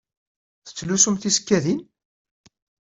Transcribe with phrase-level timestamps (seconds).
[0.65, 1.79] Tettlusum tisekkadin?